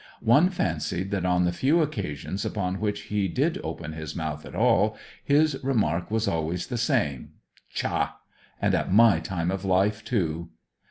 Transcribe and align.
One 0.25 0.49
fancied 0.49 1.11
that 1.11 1.27
on 1.27 1.45
the 1.45 1.51
few 1.51 1.79
occasions 1.83 2.43
upon 2.43 2.79
which 2.79 3.01
he 3.01 3.27
did 3.27 3.59
open 3.63 3.93
his 3.93 4.15
mouth 4.15 4.47
at 4.47 4.55
all, 4.55 4.97
his 5.23 5.63
remark 5.63 6.09
was 6.09 6.27
always 6.27 6.65
the 6.65 6.77
same 6.79 7.33
"Tcha! 7.75 8.09
And 8.59 8.73
at 8.73 8.91
my 8.91 9.19
time 9.19 9.51
of 9.51 9.63
life, 9.63 10.03
too!" 10.03 10.49